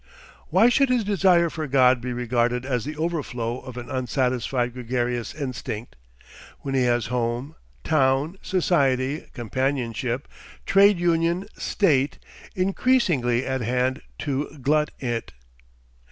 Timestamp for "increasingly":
12.55-13.45